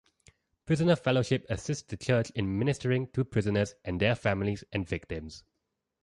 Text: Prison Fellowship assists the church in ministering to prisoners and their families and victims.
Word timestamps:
Prison 0.65 0.95
Fellowship 0.95 1.45
assists 1.47 1.87
the 1.87 1.95
church 1.95 2.31
in 2.31 2.57
ministering 2.57 3.05
to 3.11 3.23
prisoners 3.23 3.75
and 3.85 3.99
their 3.99 4.15
families 4.15 4.63
and 4.73 4.89
victims. 4.89 5.43